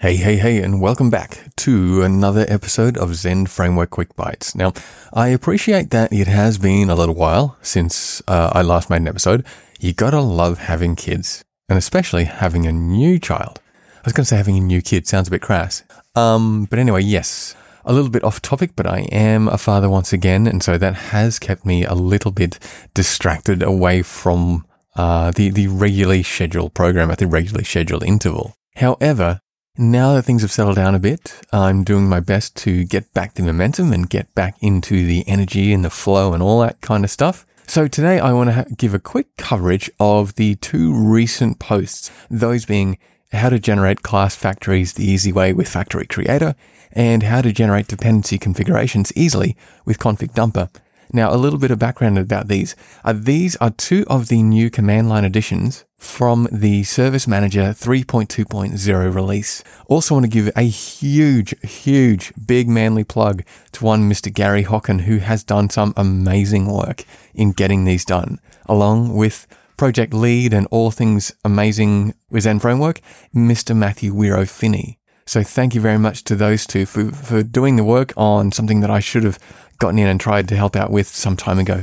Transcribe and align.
Hey, 0.00 0.14
hey, 0.14 0.36
hey, 0.36 0.62
and 0.62 0.80
welcome 0.80 1.10
back 1.10 1.40
to 1.56 2.04
another 2.04 2.46
episode 2.48 2.96
of 2.96 3.16
Zend 3.16 3.50
Framework 3.50 3.90
Quick 3.90 4.14
Bites. 4.14 4.54
Now, 4.54 4.72
I 5.12 5.26
appreciate 5.26 5.90
that 5.90 6.12
it 6.12 6.28
has 6.28 6.56
been 6.56 6.88
a 6.88 6.94
little 6.94 7.16
while 7.16 7.56
since 7.62 8.22
uh, 8.28 8.52
I 8.54 8.62
last 8.62 8.90
made 8.90 8.98
an 8.98 9.08
episode. 9.08 9.44
You 9.80 9.92
gotta 9.92 10.20
love 10.20 10.58
having 10.58 10.94
kids, 10.94 11.44
and 11.68 11.76
especially 11.76 12.26
having 12.26 12.64
a 12.64 12.70
new 12.70 13.18
child. 13.18 13.60
I 13.96 14.02
was 14.04 14.12
gonna 14.12 14.26
say 14.26 14.36
having 14.36 14.56
a 14.56 14.60
new 14.60 14.82
kid 14.82 15.08
sounds 15.08 15.26
a 15.26 15.32
bit 15.32 15.42
crass. 15.42 15.82
Um, 16.14 16.66
but 16.70 16.78
anyway, 16.78 17.02
yes, 17.02 17.56
a 17.84 17.92
little 17.92 18.08
bit 18.08 18.22
off 18.22 18.40
topic, 18.40 18.76
but 18.76 18.86
I 18.86 19.00
am 19.10 19.48
a 19.48 19.58
father 19.58 19.90
once 19.90 20.12
again, 20.12 20.46
and 20.46 20.62
so 20.62 20.78
that 20.78 20.94
has 20.94 21.40
kept 21.40 21.66
me 21.66 21.84
a 21.84 21.94
little 21.94 22.30
bit 22.30 22.60
distracted 22.94 23.64
away 23.64 24.02
from 24.02 24.64
uh, 24.94 25.32
the 25.32 25.50
the 25.50 25.66
regularly 25.66 26.22
scheduled 26.22 26.72
program 26.72 27.10
at 27.10 27.18
the 27.18 27.26
regularly 27.26 27.64
scheduled 27.64 28.04
interval. 28.04 28.54
However, 28.76 29.40
now 29.78 30.14
that 30.14 30.22
things 30.22 30.42
have 30.42 30.50
settled 30.50 30.76
down 30.76 30.94
a 30.94 30.98
bit, 30.98 31.40
I'm 31.52 31.84
doing 31.84 32.08
my 32.08 32.20
best 32.20 32.56
to 32.56 32.84
get 32.84 33.12
back 33.14 33.34
the 33.34 33.42
momentum 33.42 33.92
and 33.92 34.10
get 34.10 34.34
back 34.34 34.56
into 34.60 35.06
the 35.06 35.22
energy 35.28 35.72
and 35.72 35.84
the 35.84 35.90
flow 35.90 36.32
and 36.32 36.42
all 36.42 36.60
that 36.60 36.80
kind 36.80 37.04
of 37.04 37.10
stuff. 37.10 37.46
So 37.66 37.86
today 37.86 38.18
I 38.18 38.32
want 38.32 38.48
to 38.48 38.54
ha- 38.54 38.64
give 38.76 38.94
a 38.94 38.98
quick 38.98 39.36
coverage 39.36 39.90
of 40.00 40.34
the 40.34 40.56
two 40.56 40.92
recent 40.92 41.58
posts, 41.58 42.10
those 42.28 42.64
being 42.64 42.98
how 43.32 43.50
to 43.50 43.58
generate 43.58 44.02
class 44.02 44.34
factories 44.34 44.94
the 44.94 45.04
easy 45.04 45.32
way 45.32 45.52
with 45.52 45.68
Factory 45.68 46.06
Creator 46.06 46.54
and 46.92 47.22
how 47.22 47.42
to 47.42 47.52
generate 47.52 47.86
dependency 47.86 48.38
configurations 48.38 49.12
easily 49.14 49.56
with 49.84 49.98
Config 49.98 50.32
Dumper. 50.32 50.70
Now, 51.12 51.32
a 51.32 51.36
little 51.36 51.58
bit 51.58 51.70
of 51.70 51.78
background 51.78 52.18
about 52.18 52.48
these. 52.48 52.76
Uh, 53.04 53.14
these 53.16 53.56
are 53.56 53.70
two 53.70 54.04
of 54.08 54.28
the 54.28 54.42
new 54.42 54.70
command 54.70 55.08
line 55.08 55.24
additions 55.24 55.84
from 55.96 56.48
the 56.52 56.84
Service 56.84 57.26
Manager 57.26 57.74
3.2.0 57.74 59.14
release. 59.14 59.64
Also 59.86 60.14
want 60.14 60.24
to 60.24 60.30
give 60.30 60.50
a 60.54 60.62
huge, 60.62 61.58
huge, 61.62 62.32
big 62.46 62.68
manly 62.68 63.04
plug 63.04 63.42
to 63.72 63.84
one 63.84 64.08
Mr. 64.08 64.32
Gary 64.32 64.62
Hockin, 64.62 65.00
who 65.00 65.18
has 65.18 65.42
done 65.42 65.70
some 65.70 65.94
amazing 65.96 66.66
work 66.66 67.04
in 67.34 67.52
getting 67.52 67.84
these 67.84 68.04
done, 68.04 68.38
along 68.66 69.14
with 69.14 69.46
project 69.78 70.12
lead 70.12 70.52
and 70.52 70.66
all 70.70 70.90
things 70.90 71.32
amazing 71.44 72.14
with 72.30 72.42
Zend 72.42 72.60
Framework, 72.60 73.00
Mr. 73.34 73.74
Matthew 73.74 74.12
Weier 74.12 74.36
O'Phinney. 74.36 74.97
So 75.28 75.42
thank 75.42 75.74
you 75.74 75.82
very 75.82 75.98
much 75.98 76.24
to 76.24 76.34
those 76.34 76.66
two 76.66 76.86
for, 76.86 77.10
for 77.10 77.42
doing 77.42 77.76
the 77.76 77.84
work 77.84 78.14
on 78.16 78.50
something 78.50 78.80
that 78.80 78.90
I 78.90 79.00
should 79.00 79.24
have 79.24 79.38
gotten 79.78 79.98
in 79.98 80.06
and 80.06 80.18
tried 80.18 80.48
to 80.48 80.56
help 80.56 80.74
out 80.74 80.90
with 80.90 81.06
some 81.06 81.36
time 81.36 81.58
ago. 81.58 81.82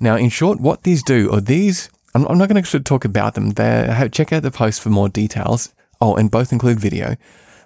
Now, 0.00 0.16
in 0.16 0.30
short, 0.30 0.58
what 0.58 0.84
these 0.84 1.02
do, 1.02 1.30
or 1.30 1.42
these, 1.42 1.90
I'm, 2.14 2.26
I'm 2.26 2.38
not 2.38 2.48
going 2.48 2.62
to 2.62 2.80
talk 2.80 3.04
about 3.04 3.34
them. 3.34 3.50
They 3.50 4.08
check 4.10 4.32
out 4.32 4.42
the 4.42 4.50
post 4.50 4.80
for 4.80 4.88
more 4.88 5.10
details. 5.10 5.74
Oh, 6.00 6.16
and 6.16 6.30
both 6.30 6.50
include 6.50 6.80
video. 6.80 7.16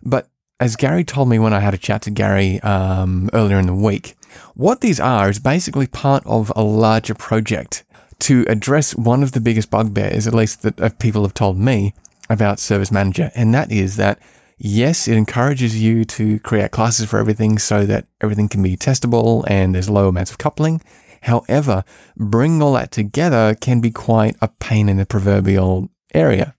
But 0.03 0.27
as 0.59 0.75
Gary 0.75 1.05
told 1.05 1.29
me 1.29 1.39
when 1.39 1.53
I 1.53 1.61
had 1.61 1.75
a 1.75 1.79
chat 1.79 2.03
to 2.03 2.11
Gary 2.11 2.61
um, 2.63 3.31
earlier 3.33 3.61
in 3.61 3.67
the 3.67 3.75
week, 3.75 4.17
what 4.55 4.81
these 4.81 4.99
are 4.99 5.31
is 5.31 5.39
basically 5.39 5.87
part 5.87 6.25
of 6.27 6.51
a 6.57 6.65
larger 6.65 7.15
project 7.15 7.85
to 8.21 8.45
address 8.49 8.97
one 8.97 9.23
of 9.23 9.31
the 9.33 9.41
biggest 9.41 9.71
bugbears, 9.71 10.27
at 10.27 10.35
least 10.35 10.63
that 10.63 10.99
people 10.99 11.23
have 11.23 11.35
told 11.35 11.59
me 11.59 11.95
about 12.29 12.59
Service 12.59 12.91
Manager, 12.91 13.31
and 13.37 13.55
that 13.55 13.71
is 13.71 13.95
that 13.99 14.19
yes, 14.63 15.09
it 15.09 15.17
encourages 15.17 15.83
you 15.83 16.05
to 16.05 16.39
create 16.41 16.71
classes 16.71 17.11
for 17.11 17.19
everything 17.19 17.59
so 17.59 17.85
that 17.85 18.07
everything 18.21 18.49
can 18.49 18.63
be 18.63 18.77
testable 18.77 19.45
and 19.49 19.75
there's 19.75 19.91
low 19.91 20.09
amounts 20.09 20.31
of 20.31 20.39
coupling. 20.39 20.81
However, 21.23 21.85
bringing 22.17 22.63
all 22.63 22.73
that 22.75 22.93
together 22.93 23.55
can 23.61 23.81
be 23.81 23.91
quite 23.91 24.37
a 24.41 24.49
pain 24.49 24.89
in 24.89 24.97
the 24.97 25.07
proverbial 25.07 25.91
area. 26.15 26.55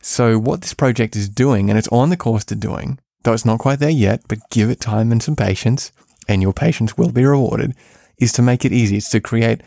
So 0.00 0.38
what 0.38 0.60
this 0.60 0.74
project 0.74 1.16
is 1.16 1.28
doing, 1.28 1.70
and 1.70 1.78
it's 1.78 1.88
on 1.88 2.10
the 2.10 2.16
course 2.16 2.44
to 2.46 2.56
doing, 2.56 2.98
though 3.22 3.32
it's 3.32 3.44
not 3.44 3.60
quite 3.60 3.78
there 3.78 3.88
yet, 3.88 4.22
but 4.28 4.38
give 4.50 4.68
it 4.68 4.80
time 4.80 5.12
and 5.12 5.22
some 5.22 5.36
patience, 5.36 5.92
and 6.28 6.42
your 6.42 6.52
patience 6.52 6.98
will 6.98 7.10
be 7.10 7.24
rewarded, 7.24 7.74
is 8.18 8.32
to 8.32 8.42
make 8.42 8.64
it 8.64 8.72
easy. 8.72 8.98
It's 8.98 9.10
to 9.10 9.20
create 9.20 9.62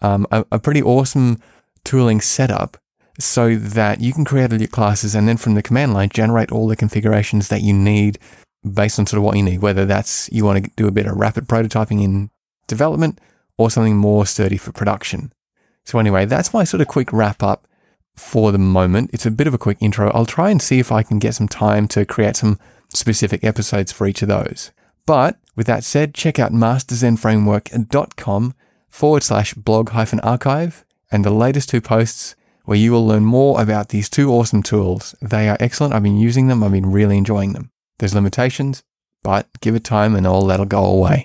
um, 0.00 0.26
a, 0.30 0.44
a 0.52 0.58
pretty 0.58 0.82
awesome 0.82 1.40
tooling 1.84 2.20
setup 2.20 2.76
so 3.18 3.56
that 3.56 4.00
you 4.00 4.12
can 4.12 4.24
create 4.24 4.52
all 4.52 4.58
your 4.58 4.68
classes 4.68 5.14
and 5.14 5.28
then 5.28 5.36
from 5.36 5.54
the 5.54 5.62
command 5.62 5.92
line 5.92 6.08
generate 6.08 6.50
all 6.50 6.66
the 6.66 6.76
configurations 6.76 7.48
that 7.48 7.62
you 7.62 7.72
need 7.72 8.18
based 8.62 8.98
on 8.98 9.06
sort 9.06 9.18
of 9.18 9.24
what 9.24 9.36
you 9.36 9.42
need, 9.42 9.60
whether 9.60 9.84
that's 9.84 10.30
you 10.32 10.44
want 10.44 10.64
to 10.64 10.70
do 10.76 10.86
a 10.86 10.92
bit 10.92 11.06
of 11.06 11.16
rapid 11.16 11.46
prototyping 11.46 12.02
in 12.02 12.30
development 12.68 13.18
or 13.58 13.70
something 13.70 13.96
more 13.96 14.24
sturdy 14.24 14.56
for 14.56 14.72
production. 14.72 15.32
So 15.84 15.98
anyway, 15.98 16.26
that's 16.26 16.54
my 16.54 16.64
sort 16.64 16.80
of 16.80 16.88
quick 16.88 17.12
wrap 17.12 17.42
up 17.42 17.66
for 18.14 18.52
the 18.52 18.58
moment. 18.58 19.10
It's 19.12 19.26
a 19.26 19.30
bit 19.30 19.46
of 19.46 19.54
a 19.54 19.58
quick 19.58 19.78
intro. 19.80 20.10
I'll 20.10 20.26
try 20.26 20.50
and 20.50 20.62
see 20.62 20.78
if 20.78 20.92
I 20.92 21.02
can 21.02 21.18
get 21.18 21.34
some 21.34 21.48
time 21.48 21.88
to 21.88 22.04
create 22.04 22.36
some 22.36 22.58
specific 22.94 23.42
episodes 23.42 23.90
for 23.90 24.06
each 24.06 24.22
of 24.22 24.28
those. 24.28 24.70
But 25.06 25.38
with 25.56 25.66
that 25.66 25.84
said, 25.84 26.14
check 26.14 26.38
out 26.38 26.52
masterzendframework.com 26.52 28.54
forward 28.88 29.22
slash 29.22 29.54
blog 29.54 29.90
hyphen 29.90 30.20
archive 30.20 30.84
and 31.10 31.24
the 31.24 31.30
latest 31.30 31.70
two 31.70 31.80
posts 31.80 32.36
where 32.64 32.78
you 32.78 32.92
will 32.92 33.06
learn 33.06 33.24
more 33.24 33.60
about 33.60 33.88
these 33.88 34.08
two 34.08 34.30
awesome 34.30 34.62
tools. 34.62 35.14
They 35.20 35.48
are 35.48 35.56
excellent. 35.60 35.94
I've 35.94 36.02
been 36.02 36.18
using 36.18 36.46
them. 36.46 36.62
I've 36.62 36.72
been 36.72 36.90
really 36.90 37.18
enjoying 37.18 37.52
them. 37.52 37.70
There's 37.98 38.14
limitations, 38.14 38.82
but 39.22 39.48
give 39.60 39.74
it 39.74 39.84
time 39.84 40.14
and 40.14 40.26
all 40.26 40.46
that'll 40.46 40.66
go 40.66 40.84
away. 40.84 41.20